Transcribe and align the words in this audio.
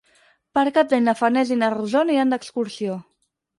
Per 0.57 0.63
Cap 0.77 0.89
d'Any 0.93 1.03
na 1.09 1.15
Farners 1.19 1.53
i 1.57 1.59
na 1.65 1.71
Rosó 1.75 2.03
aniran 2.07 2.35
d'excursió. 2.37 3.01